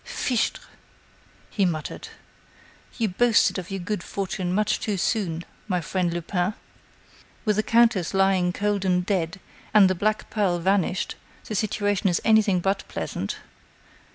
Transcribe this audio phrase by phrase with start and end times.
[0.03, 0.63] "Fichtre!"
[1.51, 2.07] he muttered.
[2.97, 6.55] "You boasted of your good fortune much too soon, my friend Lupin.
[7.45, 9.39] With the countess lying cold and dead,
[9.75, 11.13] and the black pearl vanished,
[11.45, 13.37] the situation is anything but pleasant.